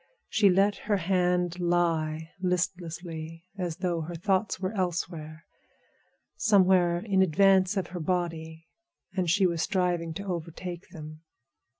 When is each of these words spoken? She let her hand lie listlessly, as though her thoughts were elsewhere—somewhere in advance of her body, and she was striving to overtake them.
She 0.29 0.49
let 0.49 0.77
her 0.89 0.97
hand 0.97 1.59
lie 1.61 2.31
listlessly, 2.41 3.45
as 3.59 3.77
though 3.77 4.01
her 4.01 4.15
thoughts 4.15 4.59
were 4.59 4.73
elsewhere—somewhere 4.73 5.45
in 7.05 7.21
advance 7.21 7.77
of 7.77 7.85
her 7.93 7.99
body, 7.99 8.65
and 9.15 9.29
she 9.29 9.45
was 9.45 9.61
striving 9.61 10.15
to 10.15 10.25
overtake 10.25 10.89
them. 10.89 11.21